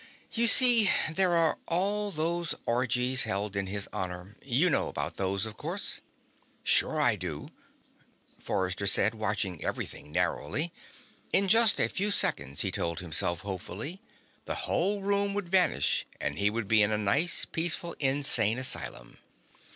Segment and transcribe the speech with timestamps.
[0.31, 4.35] "You see, there are all those orgies held in his honor.
[4.41, 5.99] You know about those, of course."
[6.63, 7.49] "Sure I do,"
[8.39, 10.73] Forrester said, watching everything narrowly.
[11.31, 14.01] In just a few seconds, he told himself hopefully,
[14.45, 19.19] the whole room would vanish and he would be in a nice, peaceful insane asylum.